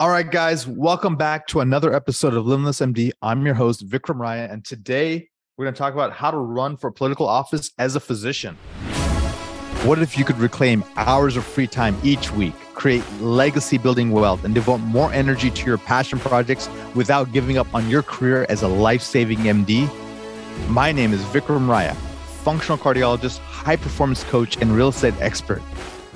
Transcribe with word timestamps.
All 0.00 0.10
right, 0.10 0.30
guys, 0.30 0.64
welcome 0.64 1.16
back 1.16 1.48
to 1.48 1.58
another 1.58 1.92
episode 1.92 2.32
of 2.32 2.46
Limitless 2.46 2.78
MD. 2.78 3.10
I'm 3.20 3.44
your 3.44 3.56
host, 3.56 3.84
Vikram 3.84 4.18
Raya, 4.18 4.48
and 4.48 4.64
today 4.64 5.28
we're 5.56 5.64
going 5.64 5.74
to 5.74 5.78
talk 5.78 5.92
about 5.92 6.12
how 6.12 6.30
to 6.30 6.36
run 6.36 6.76
for 6.76 6.92
political 6.92 7.26
office 7.26 7.72
as 7.80 7.96
a 7.96 8.00
physician. 8.00 8.54
What 9.82 9.98
if 9.98 10.16
you 10.16 10.24
could 10.24 10.38
reclaim 10.38 10.84
hours 10.94 11.36
of 11.36 11.44
free 11.44 11.66
time 11.66 11.96
each 12.04 12.30
week, 12.30 12.54
create 12.74 13.02
legacy 13.20 13.76
building 13.76 14.12
wealth, 14.12 14.44
and 14.44 14.54
devote 14.54 14.78
more 14.78 15.12
energy 15.12 15.50
to 15.50 15.66
your 15.66 15.78
passion 15.78 16.20
projects 16.20 16.70
without 16.94 17.32
giving 17.32 17.58
up 17.58 17.66
on 17.74 17.90
your 17.90 18.04
career 18.04 18.46
as 18.48 18.62
a 18.62 18.68
life 18.68 19.02
saving 19.02 19.38
MD? 19.38 19.90
My 20.68 20.92
name 20.92 21.12
is 21.12 21.22
Vikram 21.22 21.66
Raya, 21.66 21.96
functional 22.44 22.78
cardiologist, 22.78 23.38
high 23.38 23.74
performance 23.74 24.22
coach, 24.22 24.58
and 24.58 24.76
real 24.76 24.90
estate 24.90 25.14
expert. 25.18 25.60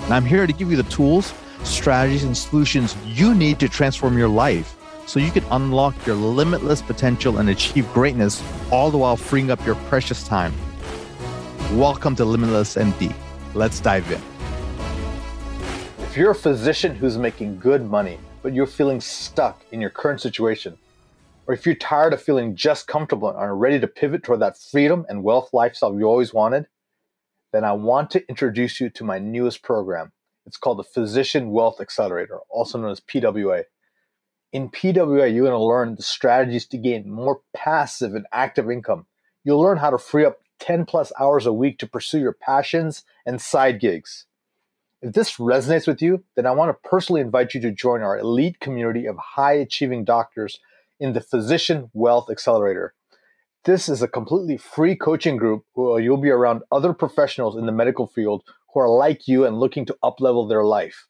And 0.03 0.15
I'm 0.15 0.25
here 0.25 0.47
to 0.47 0.53
give 0.53 0.71
you 0.71 0.77
the 0.77 0.89
tools 0.89 1.35
strategies, 1.65 2.25
and 2.25 2.37
solutions 2.37 2.97
you 3.07 3.35
need 3.35 3.59
to 3.61 3.69
transform 3.69 4.17
your 4.19 4.29
life 4.29 4.77
so 5.07 5.21
you 5.21 5.31
can 5.31 5.45
unlock 5.51 5.95
your 6.07 6.17
limitless 6.17 6.83
potential 6.83 7.39
and 7.39 7.51
achieve 7.51 7.91
greatness, 7.93 8.43
all 8.71 8.91
the 8.91 8.99
while 8.99 9.17
freeing 9.17 9.51
up 9.51 9.65
your 9.67 9.75
precious 9.87 10.27
time. 10.27 10.53
Welcome 11.73 12.15
to 12.17 12.25
Limitless 12.25 12.77
MD. 12.77 13.15
Let's 13.55 13.81
dive 13.81 14.11
in. 14.11 14.21
If 16.05 16.17
you're 16.17 16.33
a 16.33 16.35
physician 16.35 16.95
who's 16.95 17.17
making 17.17 17.59
good 17.59 17.89
money, 17.89 18.19
but 18.43 18.53
you're 18.53 18.67
feeling 18.67 19.01
stuck 19.01 19.65
in 19.73 19.81
your 19.81 19.91
current 19.91 20.21
situation, 20.21 20.77
or 21.47 21.55
if 21.55 21.65
you're 21.65 21.75
tired 21.75 22.13
of 22.13 22.23
feeling 22.23 22.55
just 22.55 22.87
comfortable 22.87 23.29
and 23.29 23.39
are 23.39 23.57
ready 23.57 23.81
to 23.81 23.87
pivot 23.87 24.23
toward 24.23 24.41
that 24.41 24.59
freedom 24.59 25.07
and 25.09 25.25
wealth 25.25 25.51
lifestyle 25.53 25.99
you 25.99 26.05
always 26.05 26.35
wanted, 26.35 26.67
then 27.53 27.65
I 27.65 27.73
want 27.73 28.11
to 28.13 28.29
introduce 28.29 28.81
you 28.81 28.91
to 28.91 29.05
my 29.05 29.19
newest 29.19 29.63
program. 29.63 30.13
It's 30.47 30.57
called 30.57 30.79
the 30.79 30.85
Physician 30.85 31.51
Wealth 31.51 31.81
Accelerator, 31.81 32.39
also 32.51 32.79
known 32.79 32.91
as 32.91 33.01
PWA. 33.01 33.65
In 34.53 34.69
PWA, 34.69 35.33
you're 35.33 35.47
going 35.47 35.53
to 35.53 35.59
learn 35.59 35.95
the 35.95 36.03
strategies 36.03 36.67
to 36.67 36.79
gain 36.79 37.11
more 37.11 37.41
passive 37.55 38.15
and 38.15 38.27
active 38.33 38.71
income. 38.71 39.07
You'll 39.45 39.61
learn 39.61 39.79
how 39.79 39.91
to 39.91 39.99
free 39.99 40.25
up 40.25 40.39
10 40.59 40.85
plus 40.85 41.13
hours 41.19 41.47
a 41.47 41.53
week 41.53 41.79
to 41.79 41.87
pursue 41.87 42.21
your 42.21 42.33
passions 42.33 43.05
and 43.25 43.41
side 43.41 43.81
gigs. 43.81 44.27
If 45.01 45.15
this 45.15 45.37
resonates 45.37 45.89
with 45.89 46.01
you, 46.01 46.23
then 46.37 46.47
I 46.47 46.53
want 46.53 46.71
to 46.71 46.89
personally 46.89 47.21
invite 47.21 47.55
you 47.55 47.61
to 47.63 47.73
join 47.73 48.03
our 48.03 48.17
elite 48.17 48.61
community 48.61 49.07
of 49.07 49.17
high 49.17 49.55
achieving 49.55 50.05
doctors 50.05 50.61
in 51.01 51.13
the 51.13 51.21
Physician 51.21 51.91
Wealth 51.93 52.31
Accelerator. 52.31 52.95
This 53.65 53.89
is 53.89 54.03
a 54.03 54.09
completely 54.09 54.57
free 54.57 54.95
coaching 54.95 55.37
group 55.37 55.65
where 55.75 56.01
you'll 56.01 56.17
be 56.17 56.31
around 56.31 56.63
other 56.71 56.93
professionals 56.93 57.57
in 57.57 57.67
the 57.67 57.73
medical 57.73 58.07
field 58.07 58.45
who 58.73 58.81
are 58.81 58.89
like 58.89 59.29
you 59.29 59.45
and 59.45 59.59
looking 59.59 59.87
to 59.87 59.97
uplevel 60.03 60.49
their 60.49 60.65
life. 60.65 61.07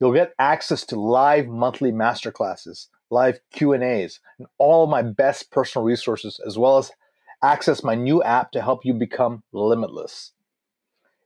You'll 0.00 0.12
get 0.12 0.34
access 0.38 0.84
to 0.86 1.00
live 1.00 1.46
monthly 1.46 1.92
masterclasses, 1.92 2.88
live 3.10 3.38
Q&As, 3.52 4.20
and 4.38 4.48
all 4.58 4.86
my 4.86 5.02
best 5.02 5.50
personal 5.50 5.84
resources 5.84 6.40
as 6.46 6.58
well 6.58 6.78
as 6.78 6.90
access 7.42 7.84
my 7.84 7.94
new 7.94 8.22
app 8.22 8.52
to 8.52 8.62
help 8.62 8.84
you 8.84 8.94
become 8.94 9.42
limitless. 9.52 10.32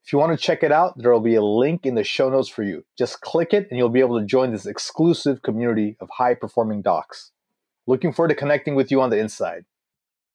If 0.04 0.12
you 0.12 0.18
want 0.18 0.38
to 0.38 0.44
check 0.44 0.62
it 0.62 0.70
out, 0.70 0.96
there 0.96 1.10
will 1.10 1.20
be 1.20 1.34
a 1.34 1.42
link 1.42 1.84
in 1.84 1.96
the 1.96 2.04
show 2.04 2.30
notes 2.30 2.48
for 2.48 2.62
you. 2.62 2.84
Just 2.96 3.22
click 3.22 3.52
it 3.52 3.66
and 3.70 3.78
you'll 3.78 3.88
be 3.88 4.00
able 4.00 4.20
to 4.20 4.26
join 4.26 4.52
this 4.52 4.66
exclusive 4.66 5.42
community 5.42 5.96
of 6.00 6.08
high 6.10 6.34
performing 6.34 6.80
docs. 6.80 7.32
Looking 7.88 8.12
forward 8.12 8.28
to 8.28 8.34
connecting 8.34 8.74
with 8.74 8.90
you 8.90 9.00
on 9.00 9.10
the 9.10 9.18
inside. 9.18 9.64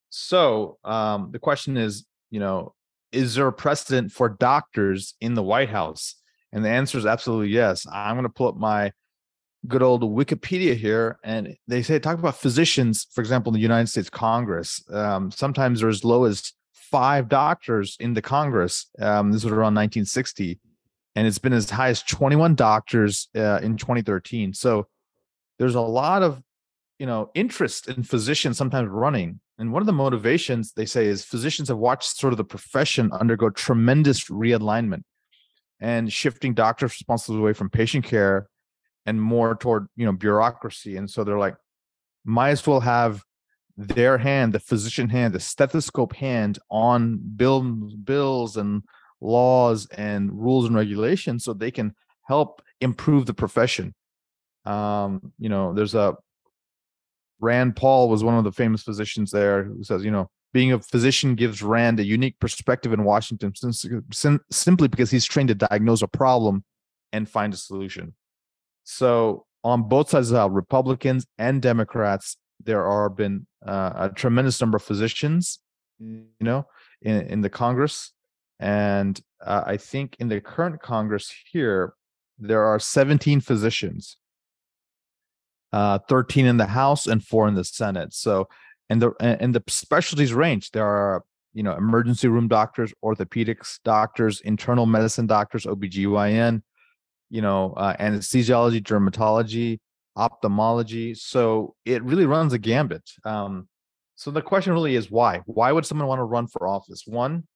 So, 0.09 0.77
um, 0.83 1.29
the 1.31 1.39
question 1.39 1.77
is, 1.77 2.05
you 2.31 2.39
know, 2.39 2.73
is 3.11 3.35
there 3.35 3.47
a 3.47 3.53
precedent 3.53 4.11
for 4.11 4.29
doctors 4.29 5.15
in 5.21 5.33
the 5.33 5.43
White 5.43 5.69
House? 5.69 6.15
And 6.51 6.65
the 6.65 6.69
answer 6.69 6.97
is 6.97 7.05
absolutely 7.05 7.49
yes. 7.49 7.85
I'm 7.91 8.15
going 8.15 8.23
to 8.23 8.29
pull 8.29 8.47
up 8.47 8.57
my 8.57 8.91
good 9.67 9.81
old 9.81 10.01
Wikipedia 10.01 10.75
here, 10.75 11.17
and 11.23 11.55
they 11.67 11.81
say 11.81 11.99
talk 11.99 12.17
about 12.17 12.37
physicians, 12.37 13.07
for 13.11 13.21
example, 13.21 13.51
in 13.51 13.55
the 13.55 13.61
United 13.61 13.87
States 13.87 14.09
Congress. 14.09 14.83
Um, 14.91 15.31
sometimes 15.31 15.81
there's 15.81 15.97
as 15.97 16.03
low 16.03 16.25
as 16.25 16.53
five 16.73 17.29
doctors 17.29 17.95
in 17.99 18.13
the 18.13 18.21
Congress. 18.21 18.87
Um, 18.99 19.31
this 19.31 19.43
was 19.43 19.51
around 19.51 19.75
1960, 19.75 20.59
and 21.15 21.27
it's 21.27 21.37
been 21.37 21.53
as 21.53 21.69
high 21.69 21.89
as 21.89 22.03
21 22.03 22.55
doctors 22.55 23.29
uh, 23.35 23.59
in 23.61 23.77
2013. 23.77 24.53
So 24.53 24.87
there's 25.59 25.75
a 25.75 25.81
lot 25.81 26.23
of 26.23 26.41
you 26.99 27.05
know 27.05 27.31
interest 27.33 27.87
in 27.87 28.03
physicians 28.03 28.57
sometimes 28.57 28.89
running 28.89 29.39
and 29.61 29.71
one 29.71 29.83
of 29.83 29.85
the 29.85 29.93
motivations 29.93 30.73
they 30.73 30.87
say 30.87 31.05
is 31.05 31.23
physicians 31.23 31.67
have 31.67 31.77
watched 31.77 32.17
sort 32.17 32.33
of 32.33 32.37
the 32.37 32.43
profession 32.43 33.11
undergo 33.11 33.51
tremendous 33.51 34.25
realignment 34.25 35.03
and 35.79 36.11
shifting 36.11 36.55
doctors' 36.55 36.93
responsibility 36.93 37.43
away 37.43 37.53
from 37.53 37.69
patient 37.69 38.03
care 38.03 38.49
and 39.05 39.21
more 39.21 39.55
toward 39.55 39.85
you 39.95 40.03
know 40.03 40.13
bureaucracy. 40.13 40.97
And 40.97 41.07
so 41.07 41.23
they're 41.23 41.37
like, 41.37 41.55
might 42.25 42.49
as 42.49 42.65
well 42.65 42.79
have 42.79 43.23
their 43.77 44.17
hand, 44.17 44.53
the 44.53 44.59
physician 44.59 45.09
hand, 45.09 45.35
the 45.35 45.39
stethoscope 45.39 46.15
hand 46.15 46.57
on 46.71 47.19
bill, 47.35 47.61
bills 47.61 48.57
and 48.57 48.81
laws 49.21 49.85
and 49.95 50.31
rules 50.33 50.65
and 50.65 50.75
regulations 50.75 51.43
so 51.43 51.53
they 51.53 51.69
can 51.69 51.93
help 52.27 52.63
improve 52.79 53.27
the 53.27 53.35
profession. 53.35 53.93
Um, 54.65 55.33
you 55.37 55.49
know, 55.49 55.71
there's 55.71 55.93
a 55.93 56.15
Rand 57.41 57.75
Paul 57.75 58.07
was 58.07 58.23
one 58.23 58.37
of 58.37 58.43
the 58.43 58.51
famous 58.51 58.83
physicians 58.83 59.31
there 59.31 59.63
who 59.63 59.83
says, 59.83 60.05
you 60.05 60.11
know, 60.11 60.29
being 60.53 60.71
a 60.71 60.79
physician 60.79 61.35
gives 61.35 61.63
Rand 61.63 61.99
a 61.99 62.03
unique 62.03 62.39
perspective 62.39 62.93
in 62.93 63.03
Washington 63.03 63.53
simply 64.51 64.87
because 64.87 65.09
he's 65.09 65.25
trained 65.25 65.49
to 65.49 65.55
diagnose 65.55 66.01
a 66.01 66.07
problem 66.07 66.63
and 67.11 67.27
find 67.27 67.53
a 67.53 67.57
solution. 67.57 68.13
So, 68.83 69.45
on 69.63 69.83
both 69.83 70.09
sides 70.09 70.31
of 70.31 70.35
the 70.35 70.49
Republicans 70.49 71.25
and 71.37 71.61
Democrats, 71.61 72.37
there 72.63 72.85
are 72.85 73.09
been 73.09 73.45
uh, 73.65 73.91
a 73.95 74.09
tremendous 74.09 74.59
number 74.59 74.77
of 74.77 74.83
physicians, 74.83 75.59
you 75.99 76.25
know, 76.39 76.65
in, 77.01 77.21
in 77.21 77.41
the 77.41 77.49
Congress. 77.49 78.11
And 78.59 79.19
uh, 79.45 79.63
I 79.65 79.77
think 79.77 80.15
in 80.19 80.29
the 80.29 80.41
current 80.41 80.81
Congress 80.81 81.33
here, 81.51 81.93
there 82.39 82.63
are 82.63 82.79
17 82.79 83.39
physicians 83.41 84.17
uh, 85.73 85.99
13 86.09 86.45
in 86.45 86.57
the 86.57 86.65
House 86.65 87.07
and 87.07 87.23
four 87.23 87.47
in 87.47 87.55
the 87.55 87.63
Senate. 87.63 88.13
So, 88.13 88.47
and 88.89 89.01
the 89.01 89.11
and 89.19 89.55
the 89.55 89.63
specialties 89.67 90.33
range. 90.33 90.71
There 90.71 90.85
are 90.85 91.23
you 91.53 91.63
know 91.63 91.75
emergency 91.75 92.27
room 92.27 92.47
doctors, 92.47 92.93
orthopedics 93.03 93.79
doctors, 93.83 94.41
internal 94.41 94.85
medicine 94.85 95.27
doctors, 95.27 95.65
OBGYN, 95.65 96.61
you 97.29 97.41
know, 97.41 97.73
uh, 97.73 97.95
anesthesiology, 97.97 98.83
dermatology, 98.83 99.79
ophthalmology. 100.15 101.13
So 101.13 101.75
it 101.85 102.03
really 102.03 102.25
runs 102.25 102.53
a 102.53 102.59
gambit. 102.59 103.09
Um, 103.23 103.69
so 104.15 104.29
the 104.29 104.41
question 104.41 104.73
really 104.73 104.95
is 104.95 105.09
why? 105.09 105.41
Why 105.45 105.71
would 105.71 105.85
someone 105.85 106.07
want 106.07 106.19
to 106.19 106.25
run 106.25 106.47
for 106.47 106.67
office? 106.67 107.03
One, 107.07 107.47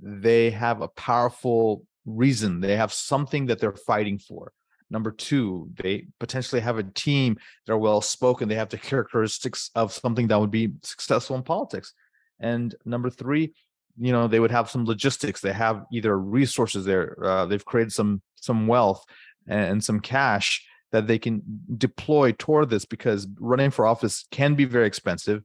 they 0.00 0.50
have 0.50 0.80
a 0.80 0.88
powerful 0.88 1.84
reason. 2.06 2.60
They 2.60 2.76
have 2.76 2.92
something 2.92 3.46
that 3.46 3.60
they're 3.60 3.76
fighting 3.76 4.18
for. 4.18 4.52
Number 4.90 5.12
two, 5.12 5.70
they 5.76 6.08
potentially 6.18 6.60
have 6.60 6.78
a 6.78 6.82
team 6.82 7.38
that 7.66 7.72
are 7.72 7.78
well 7.78 8.00
spoken. 8.00 8.48
They 8.48 8.56
have 8.56 8.68
the 8.68 8.78
characteristics 8.90 9.70
of 9.74 9.92
something 9.92 10.28
that 10.28 10.40
would 10.40 10.50
be 10.50 10.72
successful 10.82 11.36
in 11.36 11.42
politics. 11.42 11.94
And 12.40 12.74
number 12.84 13.10
three, 13.10 13.54
you 13.98 14.12
know, 14.12 14.26
they 14.26 14.40
would 14.40 14.50
have 14.50 14.70
some 14.70 14.84
logistics. 14.84 15.40
They 15.40 15.52
have 15.52 15.84
either 15.92 16.18
resources 16.18 16.84
there. 16.84 17.16
Uh, 17.22 17.46
they've 17.46 17.64
created 17.64 17.92
some 17.92 18.22
some 18.36 18.66
wealth 18.66 19.04
and 19.46 19.82
some 19.82 20.00
cash 20.00 20.64
that 20.92 21.06
they 21.06 21.18
can 21.18 21.42
deploy 21.76 22.32
toward 22.32 22.70
this 22.70 22.84
because 22.84 23.28
running 23.38 23.70
for 23.70 23.86
office 23.86 24.26
can 24.30 24.54
be 24.54 24.64
very 24.64 24.86
expensive. 24.86 25.42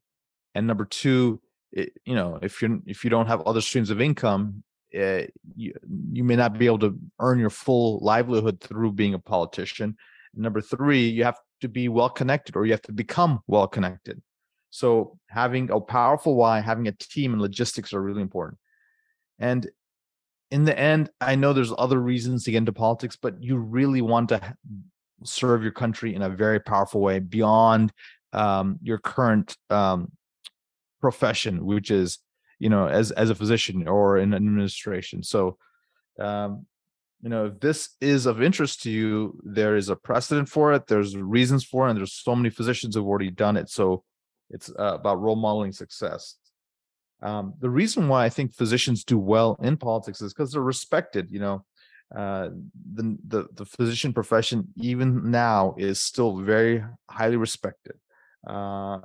And 0.55 0.65
number 0.65 0.85
two, 0.85 1.41
it, 1.71 1.93
you 2.05 2.15
know, 2.15 2.39
if 2.41 2.61
you 2.61 2.81
if 2.85 3.03
you 3.03 3.09
don't 3.09 3.27
have 3.27 3.41
other 3.41 3.61
streams 3.61 3.89
of 3.89 4.01
income, 4.01 4.63
uh, 4.97 5.23
you, 5.55 5.73
you 6.11 6.23
may 6.23 6.35
not 6.35 6.57
be 6.57 6.65
able 6.65 6.79
to 6.79 6.97
earn 7.19 7.39
your 7.39 7.49
full 7.49 7.99
livelihood 7.99 8.61
through 8.61 8.93
being 8.93 9.13
a 9.13 9.19
politician. 9.19 9.97
Number 10.33 10.61
three, 10.61 11.07
you 11.07 11.23
have 11.23 11.39
to 11.61 11.69
be 11.69 11.89
well 11.89 12.09
connected 12.09 12.55
or 12.55 12.65
you 12.65 12.73
have 12.73 12.81
to 12.83 12.91
become 12.91 13.39
well 13.47 13.67
connected. 13.67 14.21
So 14.69 15.17
having 15.27 15.71
a 15.71 15.79
powerful 15.79 16.35
why, 16.35 16.59
having 16.59 16.87
a 16.87 16.91
team 16.91 17.33
and 17.33 17.41
logistics 17.41 17.93
are 17.93 18.01
really 18.01 18.21
important. 18.21 18.59
And 19.39 19.69
in 20.51 20.65
the 20.65 20.77
end, 20.77 21.09
I 21.21 21.35
know 21.35 21.53
there's 21.53 21.73
other 21.77 21.99
reasons 21.99 22.43
to 22.43 22.51
get 22.51 22.57
into 22.57 22.73
politics, 22.73 23.17
but 23.19 23.41
you 23.41 23.57
really 23.57 24.01
want 24.01 24.29
to 24.29 24.55
serve 25.23 25.63
your 25.63 25.71
country 25.71 26.13
in 26.13 26.21
a 26.21 26.29
very 26.29 26.59
powerful 26.59 27.01
way 27.01 27.19
beyond 27.19 27.91
um, 28.33 28.77
your 28.81 28.97
current 28.97 29.55
um, 29.69 30.11
profession, 31.01 31.65
which 31.65 31.89
is 31.89 32.19
you 32.59 32.69
know 32.69 32.87
as 32.87 33.11
as 33.11 33.29
a 33.29 33.35
physician 33.35 33.87
or 33.87 34.17
in 34.17 34.33
administration 34.33 35.23
so 35.23 35.57
um 36.19 36.65
you 37.21 37.29
know 37.29 37.45
if 37.45 37.59
this 37.59 37.89
is 38.01 38.25
of 38.25 38.41
interest 38.41 38.83
to 38.83 38.91
you 38.91 39.39
there 39.43 39.75
is 39.75 39.89
a 39.89 39.95
precedent 39.95 40.47
for 40.47 40.73
it 40.73 40.87
there's 40.87 41.15
reasons 41.17 41.63
for 41.63 41.87
it 41.87 41.91
and 41.91 41.99
there's 41.99 42.13
so 42.13 42.35
many 42.35 42.49
physicians 42.49 42.95
who've 42.95 43.07
already 43.07 43.31
done 43.31 43.57
it 43.57 43.69
so 43.69 44.03
it's 44.49 44.69
uh, 44.69 44.95
about 44.95 45.21
role 45.21 45.35
modeling 45.35 45.71
success 45.71 46.35
um, 47.21 47.53
the 47.59 47.69
reason 47.69 48.07
why 48.07 48.25
i 48.25 48.29
think 48.29 48.53
physicians 48.53 49.03
do 49.03 49.17
well 49.17 49.57
in 49.61 49.75
politics 49.77 50.21
is 50.21 50.33
because 50.33 50.51
they're 50.51 50.61
respected 50.61 51.29
you 51.31 51.39
know 51.39 51.65
uh, 52.13 52.49
the, 52.93 53.17
the 53.27 53.47
the 53.55 53.65
physician 53.65 54.13
profession 54.13 54.67
even 54.77 55.31
now 55.31 55.73
is 55.77 55.99
still 55.99 56.37
very 56.37 56.83
highly 57.09 57.35
respected. 57.35 57.95
Uh, 58.45 58.99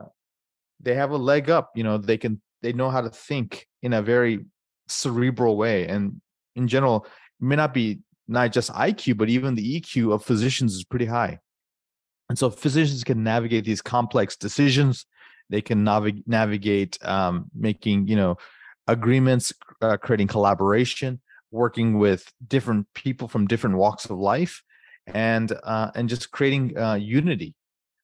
they 0.81 0.95
have 0.95 1.11
a 1.11 1.17
leg 1.17 1.49
up. 1.49 1.73
You 1.75 1.83
know, 1.83 1.97
they 1.97 2.19
can 2.19 2.43
they 2.63 2.73
know 2.73 2.91
how 2.91 3.01
to 3.01 3.11
think 3.11 3.67
in 3.83 3.93
a 3.93 4.03
very 4.03 4.45
cerebral 4.89 5.57
way, 5.57 5.87
and 5.87 6.21
in 6.57 6.69
general, 6.69 7.07
may 7.41 7.57
not 7.57 7.73
be 7.73 8.01
not 8.29 8.53
just 8.53 8.71
IQ, 8.73 9.17
but 9.17 9.29
even 9.29 9.55
the 9.55 9.81
EQ 9.81 10.13
of 10.13 10.25
physicians 10.25 10.75
is 10.75 10.85
pretty 10.85 11.07
high. 11.07 11.39
And 12.29 12.39
so 12.39 12.49
physicians 12.49 13.03
can 13.03 13.25
navigate 13.25 13.65
these 13.65 13.83
complex 13.83 14.37
decisions. 14.37 15.05
They 15.49 15.61
can 15.61 15.85
navig- 15.85 16.23
navigate 16.27 16.97
um, 17.05 17.51
making, 17.53 18.07
you 18.07 18.15
know, 18.15 18.37
agreements, 18.87 19.53
uh, 19.83 19.97
creating 19.97 20.29
collaboration, 20.29 21.21
working 21.51 21.99
with 21.99 22.33
different 22.47 22.87
people 22.95 23.27
from 23.27 23.49
different 23.49 23.77
walks 23.77 24.05
of 24.05 24.17
life, 24.17 24.63
and 25.09 25.53
uh, 25.65 25.91
and 25.97 26.09
just 26.09 26.31
creating 26.31 26.79
uh, 26.79 26.95
unity. 26.95 27.55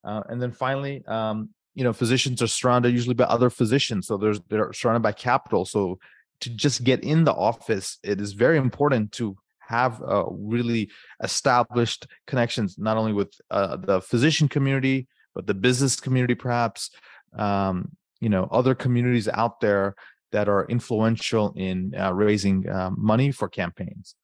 Uh, 0.03 0.23
and 0.29 0.43
then 0.43 0.51
finally, 0.51 1.05
um, 1.07 1.51
you 1.77 1.85
know, 1.85 1.93
physicians 1.93 2.43
are 2.43 2.49
surrounded 2.49 2.93
usually 2.93 3.15
by 3.15 3.25
other 3.25 3.51
physicians, 3.51 4.09
so 4.09 4.17
there's 4.17 4.41
they're 4.49 4.73
surrounded 4.73 5.05
by 5.05 5.13
capital. 5.13 5.65
So 5.65 6.01
to 6.41 6.51
just 6.51 6.83
get 6.83 7.05
in 7.05 7.25
the 7.25 7.35
office, 7.35 7.99
it 8.03 8.21
is 8.21 8.33
very 8.33 8.59
important 8.59 9.13
to 9.13 9.37
have 9.67 10.03
uh, 10.03 10.25
really 10.31 10.91
established 11.23 12.07
connections 12.27 12.79
not 12.79 12.97
only 12.97 13.13
with 13.13 13.33
uh, 13.51 13.77
the 13.77 14.01
physician 14.01 14.49
community 14.49 15.07
but 15.35 15.47
the 15.47 15.55
business 15.55 15.99
community 15.99 16.35
perhaps 16.35 16.91
um, 17.37 17.91
you 18.21 18.29
know 18.29 18.49
other 18.51 18.75
communities 18.75 19.29
out 19.29 19.61
there 19.61 19.95
that 20.33 20.49
are 20.49 20.67
influential 20.67 21.53
in 21.57 21.95
uh, 21.99 22.13
raising 22.13 22.69
uh, 22.69 22.91
money 22.97 23.31
for 23.31 23.49
campaigns 23.49 24.15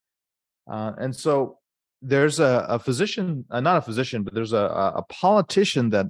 uh, 0.70 0.93
and 0.99 1.14
so 1.14 1.58
there's 2.00 2.40
a, 2.40 2.66
a 2.69 2.78
physician 2.78 3.44
uh, 3.50 3.60
not 3.60 3.76
a 3.76 3.82
physician 3.82 4.22
but 4.22 4.34
there's 4.34 4.52
a, 4.52 4.93
a 4.96 5.02
politician 5.08 5.90
that 5.90 6.06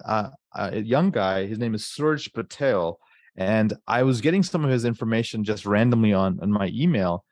a 0.55 0.81
young 0.81 1.11
guy 1.11 1.47
his 1.47 1.59
name 1.59 1.75
is 1.75 1.87
suraj 1.87 2.29
patel 2.33 2.99
and 3.37 3.75
i 3.87 4.03
was 4.03 4.21
getting 4.21 4.43
some 4.43 4.65
of 4.65 4.71
his 4.71 4.85
information 4.85 5.45
just 5.45 5.67
randomly 5.67 6.13
on, 6.13 6.39
on 6.41 6.51
my 6.51 6.71
email 6.75 7.25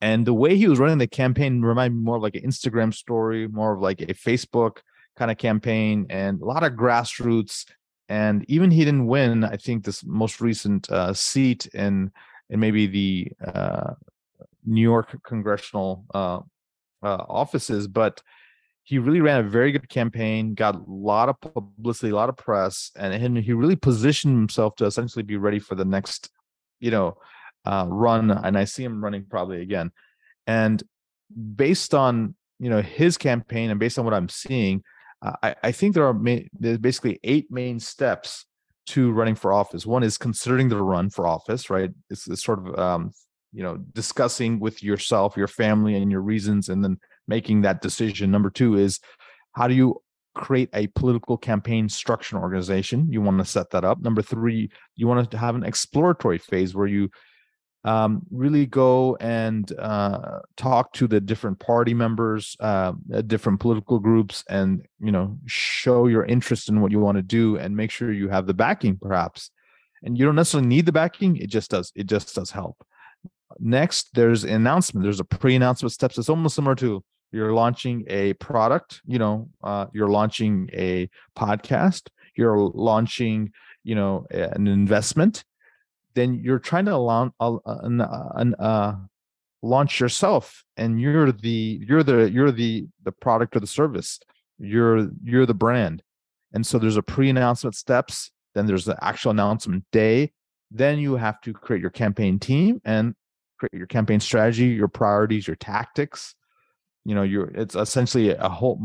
and 0.00 0.26
the 0.26 0.34
way 0.34 0.56
he 0.56 0.68
was 0.68 0.78
running 0.78 0.98
the 0.98 1.06
campaign 1.06 1.62
reminded 1.62 1.96
me 1.96 2.04
more 2.04 2.16
of 2.16 2.22
like 2.22 2.36
an 2.36 2.42
Instagram 2.42 2.92
story, 2.92 3.48
more 3.48 3.72
of 3.72 3.80
like 3.80 4.02
a 4.02 4.14
Facebook 4.14 4.78
kind 5.16 5.30
of 5.30 5.38
campaign, 5.38 6.06
and 6.10 6.40
a 6.40 6.44
lot 6.44 6.62
of 6.62 6.72
grassroots. 6.72 7.64
And 8.08 8.44
even 8.48 8.70
he 8.70 8.84
didn't 8.84 9.06
win, 9.06 9.42
I 9.42 9.56
think, 9.56 9.84
this 9.84 10.04
most 10.04 10.40
recent 10.40 10.90
uh, 10.90 11.14
seat 11.14 11.66
in 11.66 12.12
in 12.50 12.60
maybe 12.60 12.86
the 12.86 13.32
uh, 13.44 13.94
New 14.64 14.82
York 14.82 15.18
congressional 15.24 16.04
uh, 16.14 16.40
uh 17.02 17.24
offices, 17.28 17.88
but 17.88 18.22
he 18.86 19.00
really 19.00 19.20
ran 19.20 19.40
a 19.40 19.48
very 19.48 19.72
good 19.72 19.88
campaign, 19.88 20.54
got 20.54 20.76
a 20.76 20.82
lot 20.86 21.28
of 21.28 21.40
publicity, 21.40 22.12
a 22.12 22.14
lot 22.14 22.28
of 22.28 22.36
press, 22.36 22.92
and 22.94 23.36
he 23.36 23.52
really 23.52 23.74
positioned 23.74 24.36
himself 24.36 24.76
to 24.76 24.86
essentially 24.86 25.24
be 25.24 25.36
ready 25.36 25.58
for 25.58 25.74
the 25.74 25.84
next, 25.84 26.30
you 26.78 26.92
know, 26.92 27.16
uh, 27.64 27.84
run, 27.88 28.30
and 28.30 28.56
I 28.56 28.62
see 28.64 28.84
him 28.84 29.02
running 29.02 29.26
probably 29.28 29.60
again. 29.60 29.90
And 30.46 30.80
based 31.56 31.94
on 31.94 32.36
you 32.60 32.70
know 32.70 32.80
his 32.80 33.18
campaign 33.18 33.70
and 33.70 33.80
based 33.80 33.98
on 33.98 34.04
what 34.04 34.14
I'm 34.14 34.28
seeing, 34.28 34.84
uh, 35.20 35.32
I, 35.42 35.56
I 35.64 35.72
think 35.72 35.96
there 35.96 36.06
are 36.06 36.14
ma- 36.14 36.46
there's 36.52 36.78
basically 36.78 37.18
eight 37.24 37.50
main 37.50 37.80
steps 37.80 38.46
to 38.90 39.10
running 39.10 39.34
for 39.34 39.52
office. 39.52 39.84
One 39.84 40.04
is 40.04 40.16
considering 40.16 40.68
the 40.68 40.80
run 40.80 41.10
for 41.10 41.26
office, 41.26 41.70
right? 41.70 41.90
It's, 42.08 42.28
it's 42.28 42.44
sort 42.44 42.64
of 42.64 42.78
um, 42.78 43.10
you 43.52 43.64
know 43.64 43.78
discussing 43.94 44.60
with 44.60 44.80
yourself, 44.80 45.36
your 45.36 45.48
family, 45.48 45.96
and 45.96 46.08
your 46.08 46.20
reasons, 46.22 46.68
and 46.68 46.84
then 46.84 47.00
making 47.28 47.62
that 47.62 47.80
decision. 47.80 48.30
Number 48.30 48.50
two 48.50 48.76
is 48.76 49.00
how 49.52 49.68
do 49.68 49.74
you 49.74 50.00
create 50.34 50.68
a 50.74 50.86
political 50.88 51.38
campaign 51.38 51.88
structure 51.88 52.36
organization 52.36 53.10
you 53.10 53.22
want 53.22 53.38
to 53.38 53.44
set 53.44 53.70
that 53.70 53.86
up 53.86 54.02
number 54.02 54.20
three 54.20 54.70
you 54.94 55.06
want 55.06 55.30
to 55.30 55.38
have 55.38 55.54
an 55.54 55.64
exploratory 55.64 56.36
phase 56.36 56.74
where 56.74 56.86
you 56.86 57.08
um, 57.86 58.22
really 58.32 58.66
go 58.66 59.16
and 59.20 59.72
uh, 59.78 60.40
talk 60.56 60.92
to 60.94 61.06
the 61.06 61.20
different 61.20 61.60
party 61.60 61.94
members, 61.94 62.56
uh, 62.58 62.92
different 63.28 63.60
political 63.60 64.00
groups, 64.00 64.42
and 64.48 64.84
you 64.98 65.12
know 65.12 65.38
show 65.46 66.08
your 66.08 66.24
interest 66.24 66.68
in 66.68 66.80
what 66.80 66.90
you 66.90 66.98
want 66.98 67.16
to 67.16 67.22
do, 67.22 67.56
and 67.56 67.76
make 67.76 67.92
sure 67.92 68.12
you 68.12 68.28
have 68.28 68.48
the 68.48 68.54
backing, 68.54 68.98
perhaps. 69.00 69.52
And 70.02 70.18
you 70.18 70.24
don't 70.26 70.34
necessarily 70.34 70.68
need 70.68 70.86
the 70.86 70.92
backing; 70.92 71.36
it 71.36 71.48
just 71.48 71.70
does. 71.70 71.92
It 71.94 72.08
just 72.08 72.34
does 72.34 72.50
help. 72.50 72.84
Next, 73.60 74.10
there's 74.14 74.42
an 74.42 74.50
announcement. 74.50 75.04
There's 75.04 75.20
a 75.20 75.24
pre-announcement 75.24 75.92
steps. 75.92 76.18
It's 76.18 76.28
almost 76.28 76.56
similar 76.56 76.74
to 76.76 77.04
you're 77.36 77.52
launching 77.52 78.04
a 78.08 78.32
product. 78.34 79.02
You 79.06 79.18
know, 79.18 79.48
uh, 79.62 79.86
you're 79.92 80.08
launching 80.08 80.70
a 80.72 81.08
podcast. 81.38 82.08
You're 82.34 82.58
launching, 82.58 83.52
you 83.84 83.94
know, 83.94 84.26
an 84.30 84.66
investment 84.66 85.44
then 86.16 86.40
you're 86.42 86.58
trying 86.58 86.86
to 86.86 86.96
launch 86.96 87.32
uh, 87.38 87.56
uh, 88.58 88.94
launch 89.62 90.00
yourself 90.00 90.64
and 90.76 91.00
you're 91.00 91.30
the 91.30 91.80
you're 91.86 92.02
the 92.02 92.28
you're 92.30 92.50
the 92.50 92.86
the 93.04 93.12
product 93.12 93.54
or 93.54 93.60
the 93.60 93.66
service 93.66 94.18
you're 94.58 95.08
you're 95.22 95.46
the 95.46 95.54
brand 95.54 96.02
and 96.52 96.66
so 96.66 96.78
there's 96.78 96.96
a 96.96 97.02
pre-announcement 97.02 97.76
steps 97.76 98.32
then 98.54 98.66
there's 98.66 98.84
the 98.84 98.96
actual 99.04 99.30
announcement 99.30 99.84
day 99.92 100.32
then 100.70 100.98
you 100.98 101.14
have 101.16 101.40
to 101.40 101.52
create 101.52 101.80
your 101.80 101.90
campaign 101.90 102.38
team 102.38 102.80
and 102.84 103.14
create 103.58 103.74
your 103.74 103.86
campaign 103.86 104.20
strategy 104.20 104.66
your 104.66 104.88
priorities 104.88 105.46
your 105.46 105.56
tactics 105.56 106.34
you 107.06 107.14
know 107.14 107.22
you're 107.22 107.48
it's 107.54 107.76
essentially 107.76 108.30
a 108.30 108.48
whole 108.48 108.80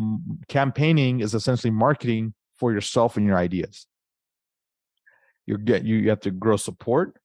campaigning 0.47 1.21
is 1.21 1.33
essentially 1.33 1.71
marketing 1.71 2.33
for 2.55 2.71
yourself 2.71 3.17
and 3.17 3.25
your 3.25 3.37
ideas. 3.37 3.87
You 5.47 5.57
get 5.57 5.83
you, 5.83 5.95
you 5.95 6.09
have 6.09 6.21
to 6.21 6.31
grow 6.31 6.55
support 6.55 7.15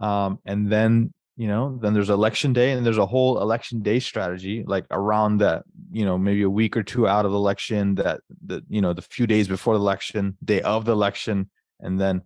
um, 0.00 0.40
and 0.44 0.70
then 0.70 1.14
you 1.36 1.46
know 1.46 1.78
then 1.80 1.94
there's 1.94 2.10
election 2.10 2.52
day 2.52 2.72
and 2.72 2.84
there's 2.84 2.98
a 2.98 3.06
whole 3.06 3.40
election 3.40 3.80
day 3.80 4.00
strategy 4.00 4.64
like 4.66 4.84
around 4.90 5.38
that 5.38 5.62
you 5.90 6.04
know 6.04 6.18
maybe 6.18 6.42
a 6.42 6.50
week 6.50 6.76
or 6.76 6.82
two 6.82 7.08
out 7.08 7.24
of 7.24 7.30
the 7.30 7.38
election 7.38 7.94
that 7.94 8.20
the 8.44 8.62
you 8.68 8.82
know 8.82 8.92
the 8.92 9.00
few 9.00 9.26
days 9.26 9.48
before 9.48 9.74
the 9.74 9.80
election 9.80 10.36
day 10.44 10.60
of 10.62 10.84
the 10.84 10.92
election 10.92 11.48
and 11.80 11.98
then 11.98 12.20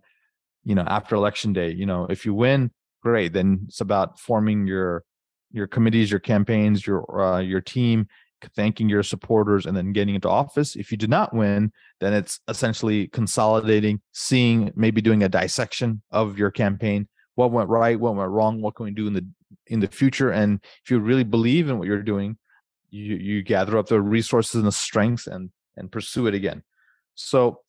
you 0.65 0.75
know 0.75 0.83
after 0.87 1.15
election 1.15 1.53
day 1.53 1.71
you 1.71 1.85
know 1.85 2.05
if 2.09 2.25
you 2.25 2.33
win 2.33 2.69
great 3.01 3.31
then 3.31 3.61
it's 3.67 3.79
about 3.79 4.19
forming 4.19 4.67
your 4.67 5.03
your 5.51 5.67
committees 5.67 6.11
your 6.11 6.19
campaigns 6.19 6.85
your 6.85 7.21
uh, 7.21 7.39
your 7.39 7.61
team 7.61 8.07
thanking 8.55 8.87
your 8.87 9.01
supporters 9.01 9.65
and 9.65 9.75
then 9.75 9.91
getting 9.91 10.13
into 10.13 10.29
office 10.29 10.75
if 10.75 10.91
you 10.91 10.97
did 10.97 11.09
not 11.09 11.33
win 11.33 11.71
then 11.99 12.13
it's 12.13 12.39
essentially 12.47 13.07
consolidating 13.07 13.99
seeing 14.11 14.71
maybe 14.75 15.01
doing 15.01 15.23
a 15.23 15.29
dissection 15.29 16.01
of 16.11 16.37
your 16.37 16.51
campaign 16.51 17.07
what 17.37 17.51
went 17.51 17.69
right, 17.69 17.99
what 17.99 18.15
went 18.15 18.31
wrong, 18.31 18.61
what 18.61 18.75
can 18.75 18.85
we 18.85 18.91
do 18.91 19.07
in 19.07 19.13
the 19.13 19.25
in 19.67 19.79
the 19.79 19.87
future. 19.87 20.31
And 20.31 20.59
if 20.83 20.89
you 20.89 20.99
really 20.99 21.23
believe 21.23 21.69
in 21.69 21.77
what 21.77 21.87
you're 21.87 22.01
doing, 22.01 22.35
you 22.89 23.15
you 23.15 23.43
gather 23.43 23.77
up 23.77 23.87
the 23.87 24.01
resources 24.01 24.55
and 24.55 24.65
the 24.65 24.71
strengths 24.71 25.27
and 25.27 25.51
and 25.77 25.91
pursue 25.91 26.25
it 26.25 26.33
again. 26.33 26.63
So 27.13 27.61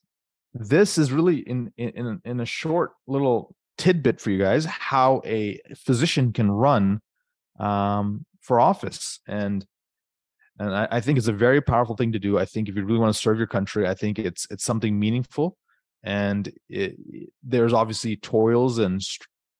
this 0.55 0.97
is 0.97 1.13
really 1.13 1.41
in 1.41 1.71
in 1.77 2.21
in 2.25 2.41
a 2.41 2.47
short 2.47 2.93
little 3.07 3.55
tidbit 3.77 4.21
for 4.21 4.31
you 4.31 4.39
guys 4.39 4.65
how 4.65 5.23
a 5.25 5.61
physician 5.77 6.33
can 6.33 6.51
run 6.51 7.01
um, 7.59 8.25
for 8.41 8.61
office 8.61 9.21
and 9.27 9.67
and 10.61 10.75
I, 10.75 10.89
I, 10.91 11.01
think 11.01 11.19
it's 11.19 11.29
a 11.29 11.33
very 11.33 11.61
powerful 11.61 11.95
thing 11.95 12.11
to 12.11 12.19
do. 12.19 12.37
I 12.37 12.45
think 12.45 12.69
if 12.69 12.75
you 12.75 12.85
really 12.85 12.99
want 12.99 13.15
to 13.15 13.21
serve 13.21 13.39
your 13.39 13.47
country, 13.47 13.87
I 13.87 13.95
think 13.95 14.19
it's 14.19 14.45
it's 14.51 14.65
something 14.65 14.99
meaningful, 14.99 15.57
and 16.03 16.53
it, 16.69 16.97
there's 17.45 17.73
obviously 17.73 18.17
toils 18.17 18.79
and 18.79 19.01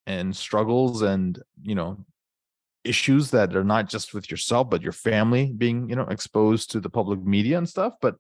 and 0.09 0.35
struggles 0.35 1.03
and 1.03 1.41
you 1.63 1.75
know 1.75 1.99
issues 2.83 3.31
that 3.31 3.55
are 3.55 3.65
not 3.65 3.89
just 3.89 4.15
with 4.15 4.31
yourself 4.31 4.71
but 4.71 4.81
your 4.81 4.93
family 4.93 5.53
being 5.53 5.89
you 5.89 5.95
know 5.95 6.05
exposed 6.05 6.71
to 6.71 6.81
the 6.81 6.89
public 6.89 7.23
media 7.23 7.59
and 7.59 7.69
stuff 7.69 7.93
but 8.01 8.15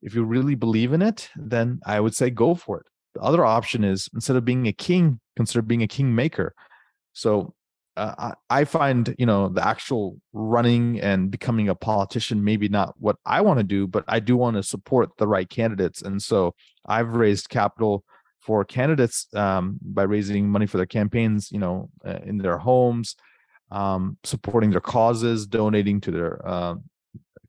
if 0.00 0.14
you 0.14 0.22
really 0.22 0.54
believe 0.54 0.92
in 0.92 1.02
it 1.02 1.28
then 1.34 1.80
i 1.84 1.98
would 1.98 2.14
say 2.14 2.30
go 2.30 2.54
for 2.54 2.78
it 2.78 2.86
the 3.14 3.20
other 3.20 3.44
option 3.44 3.82
is 3.82 4.08
instead 4.14 4.36
of 4.36 4.44
being 4.44 4.68
a 4.68 4.72
king 4.72 5.18
consider 5.36 5.60
being 5.60 5.82
a 5.82 5.88
king 5.88 6.14
maker 6.14 6.54
so 7.12 7.52
uh, 7.98 8.32
I, 8.50 8.60
I 8.60 8.64
find 8.64 9.14
you 9.18 9.26
know 9.26 9.48
the 9.48 9.66
actual 9.66 10.20
running 10.32 11.00
and 11.00 11.30
becoming 11.30 11.68
a 11.68 11.74
politician 11.74 12.44
maybe 12.44 12.68
not 12.68 12.94
what 12.98 13.16
i 13.26 13.40
want 13.40 13.58
to 13.58 13.64
do 13.64 13.86
but 13.86 14.04
i 14.08 14.20
do 14.20 14.36
want 14.36 14.56
to 14.56 14.62
support 14.62 15.10
the 15.18 15.26
right 15.26 15.48
candidates 15.48 16.02
and 16.02 16.22
so 16.22 16.54
i've 16.86 17.14
raised 17.14 17.48
capital 17.48 18.04
for 18.48 18.64
candidates 18.64 19.26
um, 19.34 19.78
by 19.82 20.04
raising 20.04 20.48
money 20.48 20.64
for 20.64 20.78
their 20.78 20.86
campaigns, 20.86 21.52
you 21.52 21.58
know, 21.58 21.90
uh, 22.02 22.18
in 22.24 22.38
their 22.38 22.56
homes, 22.56 23.14
um, 23.70 24.16
supporting 24.24 24.70
their 24.70 24.80
causes, 24.80 25.46
donating 25.46 26.00
to 26.00 26.10
their 26.10 26.48
uh, 26.48 26.74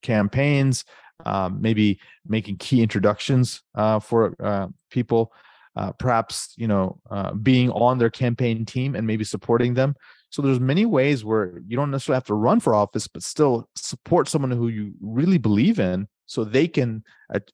campaigns, 0.01 0.83
um, 1.25 1.61
maybe 1.61 2.01
making 2.27 2.57
key 2.57 2.81
introductions 2.81 3.61
uh, 3.75 3.99
for 4.01 4.35
uh, 4.43 4.67
people, 4.89 5.31
uh, 5.77 5.93
perhaps 5.93 6.53
you 6.57 6.67
know, 6.67 6.99
uh, 7.09 7.33
being 7.33 7.69
on 7.71 7.97
their 7.97 8.09
campaign 8.09 8.65
team 8.65 8.93
and 8.93 9.07
maybe 9.07 9.23
supporting 9.23 9.73
them. 9.73 9.95
So 10.29 10.41
there's 10.41 10.59
many 10.59 10.85
ways 10.85 11.25
where 11.25 11.61
you 11.67 11.75
don't 11.75 11.91
necessarily 11.91 12.17
have 12.17 12.25
to 12.25 12.35
run 12.35 12.59
for 12.59 12.75
office, 12.75 13.07
but 13.07 13.23
still 13.23 13.67
support 13.75 14.27
someone 14.27 14.51
who 14.51 14.67
you 14.67 14.93
really 15.01 15.39
believe 15.39 15.79
in, 15.79 16.07
so 16.27 16.43
they 16.43 16.67
can 16.67 17.03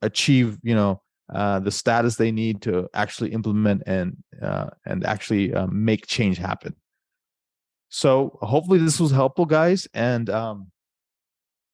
achieve, 0.01 0.58
you 0.62 0.75
know, 0.75 1.01
uh, 1.34 1.60
the 1.60 1.72
status 1.72 2.17
they 2.17 2.32
need 2.32 2.62
to 2.62 2.88
actually 2.94 3.32
implement 3.32 3.84
and 3.88 4.17
uh, 4.41 4.67
and 4.86 5.05
actually 5.05 5.53
um, 5.53 5.86
make 5.86 6.05
change 6.05 6.38
happen. 6.38 6.75
So 7.89 8.38
hopefully 8.41 8.79
this 8.79 9.00
was 9.00 9.12
helpful, 9.12 9.46
guys, 9.46 9.88
and 9.94 10.29
um, 10.29 10.72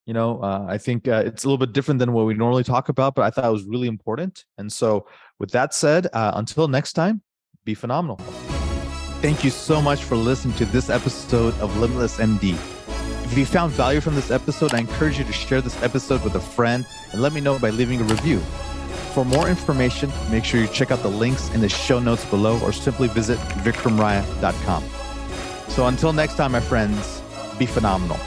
you 0.05 0.13
know, 0.13 0.39
uh, 0.41 0.65
I 0.67 0.77
think 0.77 1.07
uh, 1.07 1.23
it's 1.25 1.43
a 1.43 1.47
little 1.47 1.57
bit 1.57 1.73
different 1.73 1.99
than 1.99 2.13
what 2.13 2.25
we 2.25 2.33
normally 2.33 2.63
talk 2.63 2.89
about, 2.89 3.15
but 3.15 3.23
I 3.23 3.29
thought 3.29 3.45
it 3.45 3.51
was 3.51 3.65
really 3.65 3.87
important. 3.87 4.45
And 4.57 4.71
so, 4.71 5.07
with 5.39 5.51
that 5.51 5.73
said, 5.73 6.07
uh, 6.13 6.31
until 6.35 6.67
next 6.67 6.93
time, 6.93 7.21
be 7.65 7.73
phenomenal. 7.73 8.19
Thank 9.21 9.43
you 9.43 9.51
so 9.51 9.79
much 9.79 10.03
for 10.03 10.15
listening 10.15 10.55
to 10.55 10.65
this 10.65 10.89
episode 10.89 11.53
of 11.59 11.77
Limitless 11.77 12.17
MD. 12.17 12.55
If 13.25 13.37
you 13.37 13.45
found 13.45 13.71
value 13.71 14.01
from 14.01 14.15
this 14.15 14.31
episode, 14.31 14.73
I 14.73 14.79
encourage 14.79 15.19
you 15.19 15.23
to 15.25 15.31
share 15.31 15.61
this 15.61 15.79
episode 15.83 16.23
with 16.23 16.33
a 16.33 16.39
friend 16.39 16.87
and 17.11 17.21
let 17.21 17.31
me 17.31 17.39
know 17.39 17.59
by 17.59 17.69
leaving 17.69 18.01
a 18.01 18.03
review. 18.03 18.39
For 19.13 19.23
more 19.23 19.47
information, 19.47 20.11
make 20.31 20.43
sure 20.43 20.59
you 20.59 20.65
check 20.65 20.89
out 20.89 21.03
the 21.03 21.09
links 21.09 21.53
in 21.53 21.61
the 21.61 21.69
show 21.69 21.99
notes 21.99 22.25
below 22.25 22.59
or 22.61 22.73
simply 22.73 23.09
visit 23.09 23.37
vikramraya.com. 23.63 24.83
So 25.67 25.85
until 25.85 26.13
next 26.13 26.35
time, 26.35 26.53
my 26.53 26.59
friends, 26.59 27.21
be 27.59 27.67
phenomenal. 27.67 28.17